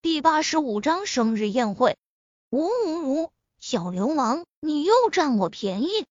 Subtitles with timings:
[0.00, 1.96] 第八十五章生日宴会。
[2.50, 3.30] 呜呜呜！
[3.58, 6.06] 小流氓，你又占我便宜！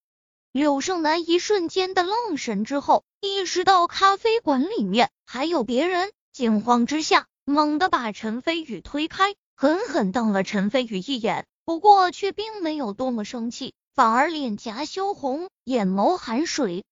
[0.52, 16.84] 柳胜男一瞬间的愣神之后，意识到咖啡馆里面还有别人，惊慌之下，猛地把陈飞宇推开，狠狠瞪了陈飞宇一眼，不过却并没有多么生气，反而脸颊羞红，眼眸含水。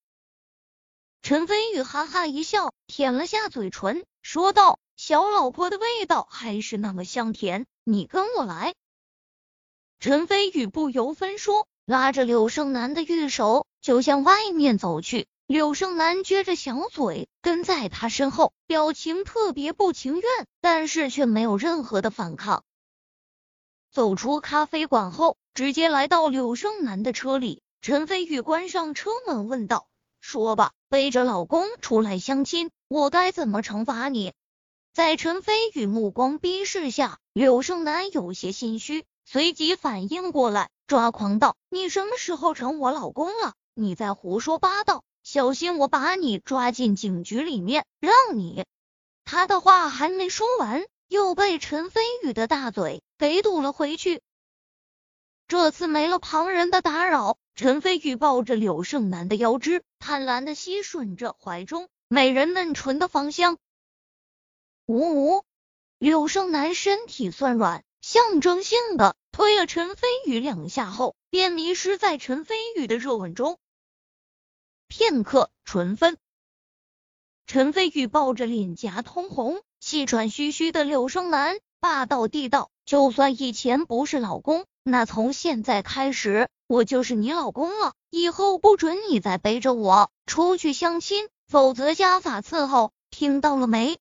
[1.28, 8.76] 陈飞宇哈哈一笑，舔了下嘴唇，说道：“小老婆的味道还是那么香甜，你跟我来。”
[9.98, 15.26] 陈飞宇不由分说，拉着柳胜男的玉手就向外面走去。
[15.48, 22.62] 柳胜男撅着小嘴跟在他身后，表情特别不情愿，但是却没有任何的反抗。
[23.90, 27.62] 走出咖啡馆后，直接来到柳胜男的车里。
[27.82, 29.88] 陈飞宇关上车门，问道。
[30.20, 34.32] 说吧，背着老公出来相亲，我该怎么惩罚你？
[34.92, 43.54] 在陈飞宇目光逼视下，柳胜男有些心虚，随即反应过来，抓狂道：“你什么时候成我老公了？
[43.74, 45.02] 你在胡说八道！
[45.22, 48.64] 小心我把你抓进警局里面，让你……”
[49.24, 54.22] 他的话还没说完，又被陈飞宇的大嘴给堵了回去。
[55.48, 57.38] 这次没了旁人的打扰。
[57.54, 63.56] 陈飞宇抱着柳胜男的腰肢，贪婪的吸吮着怀中美人嫩唇的芳香。
[64.84, 65.44] 呜呜，
[65.98, 73.58] 柳胜男身体酸软，象征性的推了陈飞宇两下后，便迷失在陈飞宇的热吻中。
[74.88, 76.18] 片刻，唇分。
[77.46, 93.98] 陈飞宇抱着脸颊通红、气喘吁吁的柳胜男，霸道地道：“就算以前不是老公。”那从现在开始，我就是你老公了，以后不准你再背着我出去相亲，否则家法伺候，听到了没？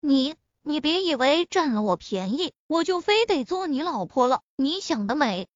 [0.00, 5.48] 你你别以为占了我便宜，我就非得做你老婆了，你想得美！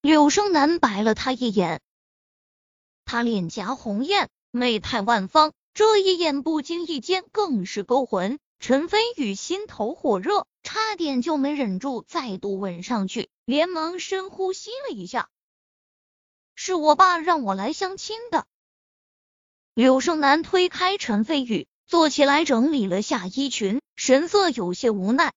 [0.00, 1.80] 柳生男白了他一眼，
[3.04, 8.40] 他脸颊红艳，媚态万方，这一眼不经意间更是勾魂。
[8.58, 15.28] 陈飞宇心头火热，差点就没忍住再度吻上去，连忙深呼吸了一下。
[16.54, 18.46] 是我爸让我来相亲的。
[19.74, 25.32] 柳胜男推开陈飞宇，坐起来整理了下衣裙，神色有些无奈。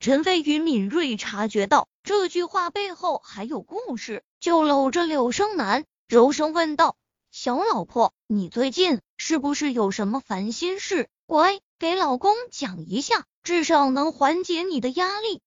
[0.00, 6.96] 陈飞宇敏锐察觉到这句话背后还有故事，就搂着柳胜男，柔声问道
[7.30, 11.08] ：“小老婆，你最近是不是有什么烦心事？
[11.26, 15.42] 乖。”给老公讲一下，至少能缓解你的压力。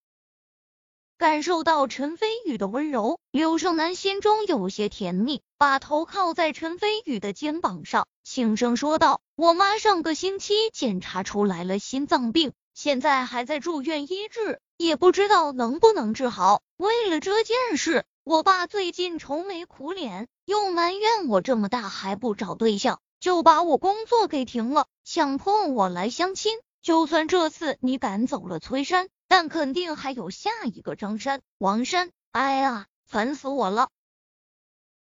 [1.17, 16.61] 感受到陈飞宇的温柔，柳胜男心中有些甜蜜，把头靠在陈飞宇的肩膀上，轻声说道：“我妈上个星期检查出来了心脏病，现在还在住院医治，也不知道能不能治好。
[16.77, 26.59] 为了这件事，我爸最近愁眉苦脸，又埋怨我这么大还不找对象。”就把我工作给停了，强迫我来相亲。
[26.83, 32.11] 就算这次你赶走了崔山，但肯定还有下一个张山、王山。
[32.31, 33.89] 哎呀，烦死我了！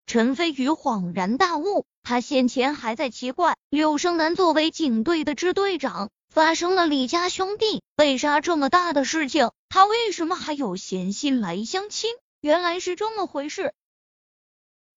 [0.06, 12.10] 陈飞宇恍然大悟，他先前还在奇怪，柳生南作为警队的支队长，发生了李家兄弟被杀这么大的事情，他为什么还有闲心来相亲？
[12.40, 13.72] 原来是这么回事。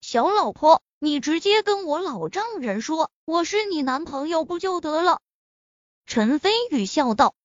[0.01, 0.81] 小老婆。
[0.99, 5.19] 你直接跟我老丈人说我是你男朋友不就得了？
[6.05, 7.35] 陈飞宇笑道。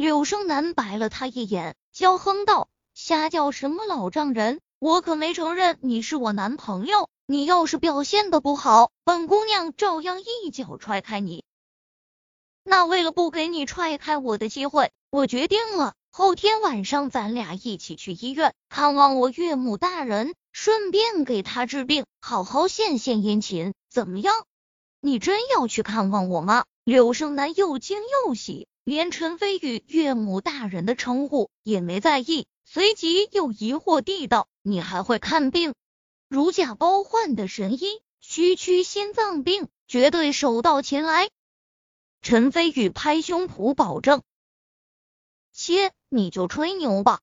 [0.00, 4.62] 柳生男白了他一眼，娇哼道：“瞎叫什么老丈人？
[4.78, 7.10] 我可没承认你是我男朋友。
[7.26, 11.44] 你要是表现的不好，本姑娘照样一脚踹开你。
[12.64, 24.46] 那为了不给你踹开我的机会，我决定了，后天晚上咱俩一起去医院看望我岳母大人。”顺便给他治病，好好献献殷勤，怎么样？
[25.02, 26.64] 你真要去看望我吗？
[26.84, 35.74] 柳生男又惊又喜，连陈飞宇岳母大人的称呼也没在意，随即又疑惑地道：“你还会看病？
[36.28, 41.28] 如假包换的神医，区区心脏病，绝对手到擒来。”
[42.22, 44.22] 陈飞宇拍胸脯保证
[45.52, 47.20] ：“切，你就吹牛吧。”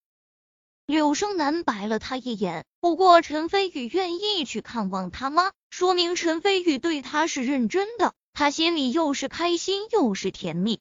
[0.86, 2.65] 柳生男白了他一眼。
[2.80, 8.13] 不过陈飞宇愿意去看望他妈，说明陈飞宇对他是认真的。
[8.33, 10.80] 他心里又是开心又是甜蜜。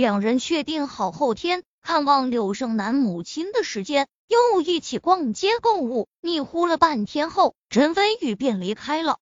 [0.00, 9.18] 两人确定好后天看望柳胜男母亲的时间，又一起逛街购物，腻乎了半天后，陈飞宇便离开了。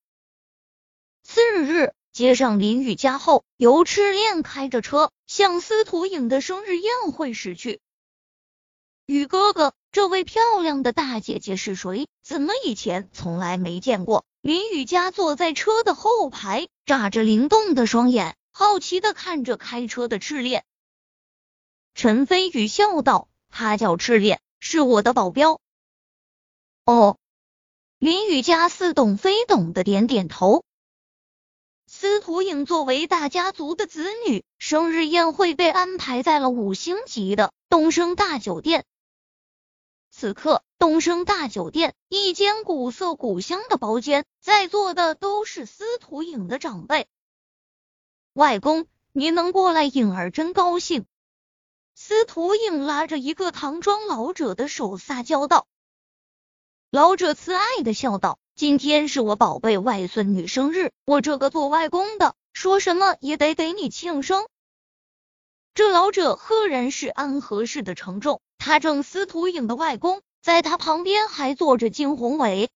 [1.24, 7.80] 次日，接上林雨家后，由赤练开着车向司徒影的生日宴会驶去。
[9.04, 12.06] 雨哥哥，这位漂亮的大姐姐是谁？
[12.22, 14.24] 怎么以前从来没见过？
[14.42, 20.64] 林雨佳坐在车的后排，眨着灵动的双眼，好奇的看着开车的赤练。
[21.98, 25.60] 陈飞宇笑道：“他叫赤练，是我的保镖。”
[26.86, 27.18] 哦，
[27.98, 30.62] 林雨佳似懂非懂的点点头。
[31.88, 38.84] 司徒影作为大家族的子女，生日宴会被安排在了五星级的东升大酒店。
[40.12, 47.08] 此刻，东升大酒店一间古色古香的包间，在座的都是司徒影的长辈。
[48.34, 51.04] 外公，您能过来，影儿真高兴。
[52.00, 55.66] 司徒影拉着一个唐装老者的手，撒娇道
[56.92, 64.46] ：“老者慈爱的笑道，今天是我宝贝外孙女生日，我这个做外公的，说什么也得给你庆生。”
[65.74, 68.40] 这老者赫然是安和氏的程仲。
[68.58, 72.70] 他正司徒影的外公，在他旁边还坐着金宏伟。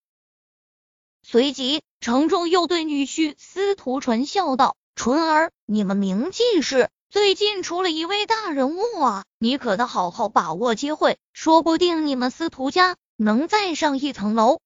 [1.23, 14.61] 随即，程仲又对女婿司徒纯笑道：“纯儿，你们名记是最近出了一位大人物啊，你可得好好把握机会，说不定你们司徒家能再上一层楼。”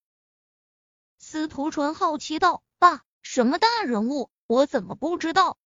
[1.18, 4.30] 司徒纯好奇道：“爸，什么大人物？
[4.46, 5.56] 我怎么不知道？”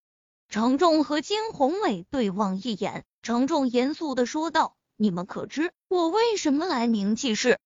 [0.49, 4.75] 程仲和金宏伟对望一眼，程仲严肃的说道。
[4.97, 7.59] 你们可知我为什么来明记氏？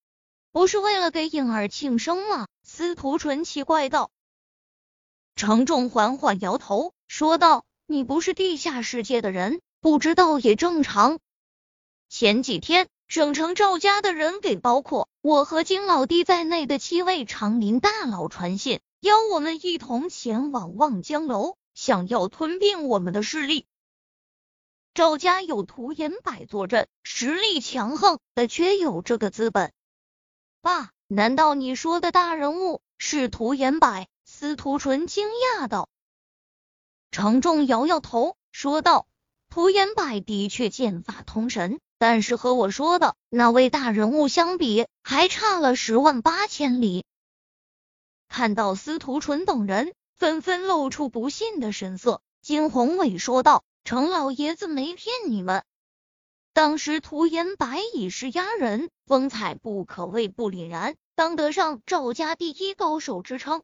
[0.50, 2.48] 不是为了给颖儿庆生吗？
[2.64, 4.10] 司徒纯奇怪道。
[5.36, 11.18] 程仲缓缓摇头，说道：“你不是地下世界的人，不知道也正常。
[12.08, 23.66] 前几天，省城赵家的人给包括我和金老弟在内的七位长林大佬传信，邀我们一同前往望江楼，想要吞并我们的势力。”
[24.94, 29.72] 赵家有涂延柏坐镇，实力强横，的确有这个资本。
[30.62, 34.06] 爸，难道你说的大人物是涂延柏？
[34.24, 35.90] 司徒纯惊讶道。
[37.14, 39.06] 程仲摇摇头，说道
[39.48, 47.04] ：“涂延柏的确剑法通神，但是和我说的那位大人物相比，还差了十万八千里。”
[48.28, 53.62] 看到司徒纯等人纷纷露出不信的神色，金宏伟说道。
[53.84, 55.62] 程老爷子没骗你们，
[56.52, 63.62] 当时涂延白已是压人，风采不可谓不凛然，当得上赵家第一高手之称。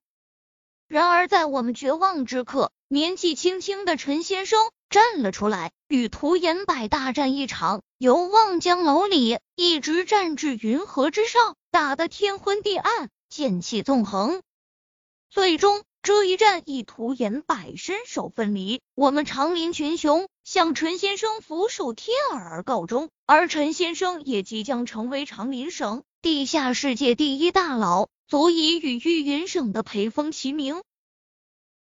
[0.91, 4.59] 然而在我们绝望之刻，年纪轻轻的陈先生
[4.89, 14.43] 站了出来，与涂延柏大战一场，由望江楼里一直战至云河之上，打得天昏地暗，剑气纵横，
[15.31, 15.85] 最终。
[16.03, 30.83] 这一战以涂延柏身首分离，我们长林群雄向陈先生俯首帖耳而告终，而陈先生也即将成为长林省地下世界第一大佬，足以与玉云省的裴峰齐名。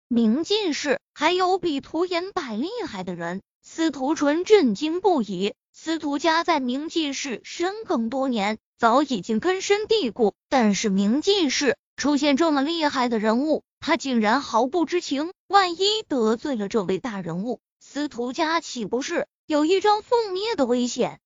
[0.07, 5.55] 明进士还有比涂延柏厉害的人，司徒纯震惊不已。
[5.73, 13.65] 司徒家在明进士深耕多年，早已经根深蒂固，但是明进士出现这么厉害的人物。
[13.81, 21.19] 他竟然毫不知情，万一得罪了这位大人物，司徒家岂不是有一张覆灭的危险？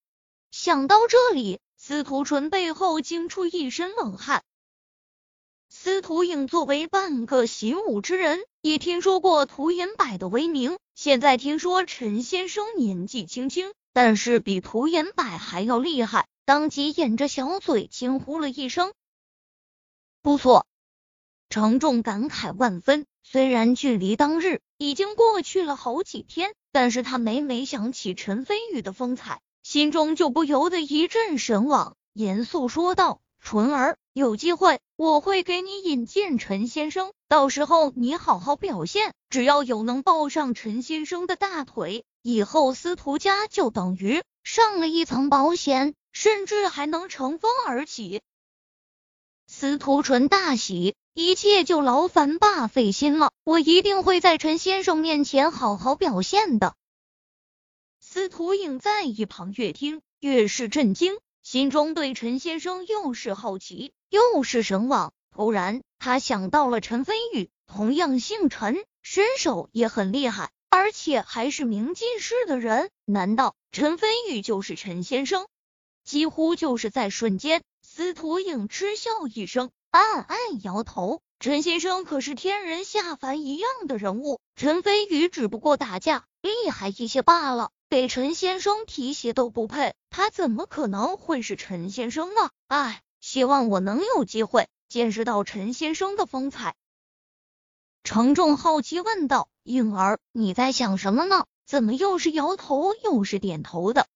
[0.51, 4.43] 想到这里，司徒纯背后惊出一身冷汗。
[5.69, 10.79] 司徒影作为半个习武之人，也听说过涂延柏的威名。
[10.97, 18.93] 现在听说陈先生年纪轻轻，但是比涂延柏还要厉害，当即掩着小嘴惊呼了一声
[20.23, 20.67] ：“不错。”
[21.51, 48.23] 程仲感慨万分，虽然距离当日已经过去了好几天，但是他每每想起陈飞宇的风采，心中就不由得一阵神往，严肃说道：“纯儿，有机会我会给你引荐陈先生，到时候你好好表现，只要有能抱上陈先生的大腿，以后司徒家就等于上了一层保险，甚至还能乘风而起。”
[49.51, 50.95] 司徒纯大喜。
[51.13, 56.75] 一切就劳烦爸费心了，我一定会在陈先生面前好好表现的。
[58.17, 65.13] 司徒影在一旁越听越是震惊，心中对陈先生又是好奇又是神往。
[65.31, 72.89] 突然，他想到了陈飞宇，同样姓陈，身手也很厉害，而且还是名进士的人。
[73.05, 75.47] 难道陈飞宇就是陈先生？
[76.03, 79.69] 几乎就是在瞬间，司徒影嗤笑一声。
[79.91, 81.21] 暗暗摇头。
[81.39, 92.51] 陈先生可是天人下凡一样的人物，陈飞宇只不过打架厉害一些罢了，给陈先生提鞋都不配，他怎么可能会是陈先生呢？
[92.69, 96.75] 唉，希望我能有机会见识到陈先生的风采。
[98.05, 101.47] 程仲好奇问道：“颖儿，你在想什么呢？
[101.65, 104.07] 怎么又是摇头又是点头的？”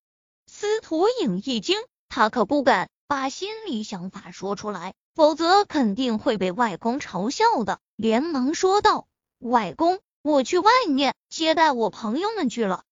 [0.47, 1.79] 司徒颖一惊，
[2.11, 4.93] 他可不敢把心里想法说出来。
[5.15, 9.09] 否则肯定会被外公嘲笑的，连忙说道
[9.41, 12.85] ：“外公，我去外面接待我朋友们去了。”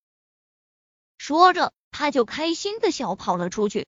[1.28, 3.86] 说着，他就开心的小跑了出去。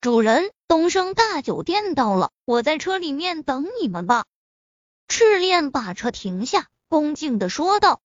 [0.00, 4.26] 主人，东升大酒店到了，我在车里面等你们吧。
[5.06, 8.00] 赤练把车停下，恭敬的说道。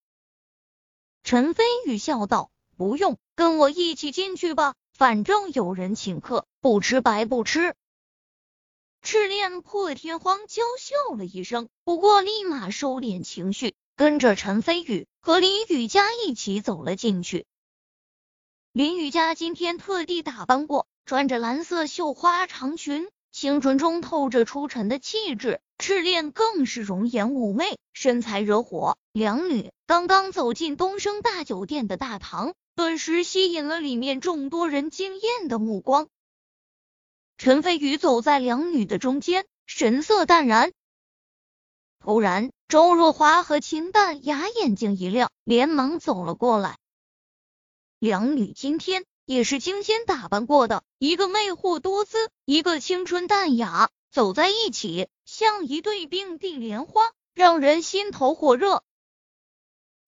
[1.24, 7.74] 陈飞宇笑道：“不用，跟我一起进去吧，反正有人请客，不吃白不吃。”
[9.02, 17.48] 赤练破天荒娇笑了一声，不过立马收敛情绪，跟着陈飞宇和林雨佳一起走了进去。
[18.74, 25.62] 林雨佳今天特地打扮过，穿着蓝色绣花长裙，清纯中透着出尘的气质。
[25.78, 28.98] 赤练更是容颜妩媚，身材惹火。
[29.12, 36.08] 两女刚刚走进东升大酒店的大堂，顿时吸引了里面众多人惊艳的目光。
[37.38, 40.72] 陈飞宇走在两女的中间，神色淡然。
[42.00, 46.80] 突然，周若华和秦淡雅眼睛一亮，连忙走了过来。
[48.04, 58.84] 两女今天也是精心打扮过的，一个魅惑多姿，一个青春淡雅，走在一起像一对并蒂莲花，让人心头火热。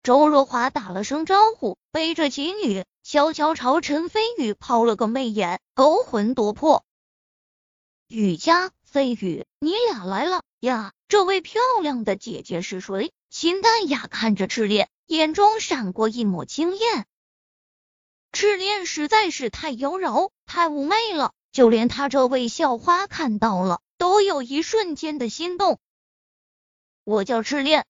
[0.04, 6.84] 周若华打了声招呼，背着几女，悄悄朝陈飞宇抛了个媚眼，勾魂夺魄。
[8.10, 10.92] 雨佳、飞宇，你俩来了呀！
[11.08, 13.14] 这位漂亮的姐姐是谁？
[13.30, 17.06] 秦淡雅看着赤烈，眼中闪过一抹惊艳。
[18.36, 25.80] 赤练实在是太妖娆、太妩媚了，就连他这位校花看到了，都有一瞬间的心动。
[27.06, 27.86] 我叫赤练。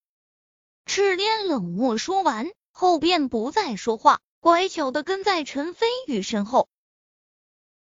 [0.85, 6.69] 赤练冷漠说完后，便不再说话，乖巧的跟在陈飞宇身后。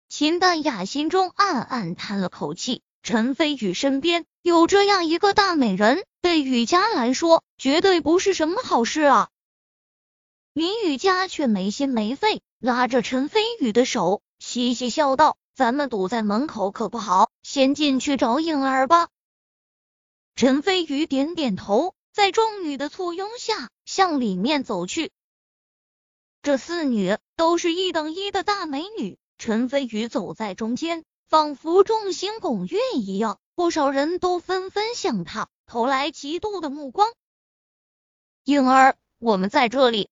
[0.08, 9.28] 秦淡雅心中暗暗叹了口气，陈飞宇身边有这样一个大美人，对雨佳来说绝对不是什么好事啊。
[10.54, 19.08] 林雨佳却没心没肺，拉着陈飞宇的手，嘻嘻笑道：“咱们堵在门口可不好，先进去找颖儿吧。”
[20.34, 25.12] 陈飞宇点点头，在众女的簇拥下向里面走去。
[26.42, 29.18] 这四女都是一等一的大美女。
[29.38, 37.12] 陈飞宇走在中间，仿佛众星拱月一样，不少人都纷纷向他投来嫉妒的目光。
[38.42, 40.10] 颖儿，我们在这里。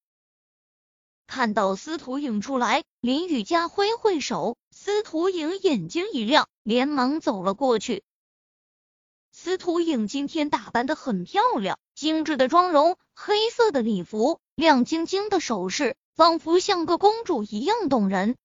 [1.27, 8.03] 看到司徒影出来，林雨佳挥挥手，司徒影眼睛一亮，连忙走了过去。
[9.33, 18.37] 司徒影今天打扮的很漂亮，精致的妆容，黑色的礼服，亮晶晶的首饰，仿佛像个公主一样动人。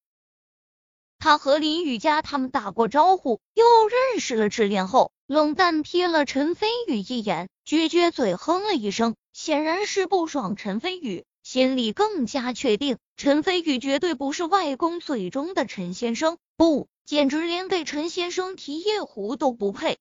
[1.17, 10.55] 他和林雨佳他们打过招呼，又认识了赤练后，冷淡瞥了陈飞宇一眼，撅撅嘴哼了一声，显然是不爽。
[10.55, 19.97] 陈飞宇心里更加确定，陈飞宇绝对不是外公嘴中的陈先生，不，简直连给陈先生提夜壶都不配。